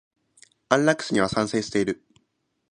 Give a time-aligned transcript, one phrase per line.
[0.67, 2.03] 安楽死には賛成している。